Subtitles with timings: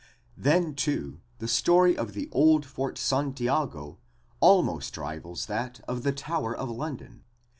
[0.35, 3.99] Then, too, the story of the old Fort Santiago
[4.39, 7.23] almost rivals that of the Tower of London.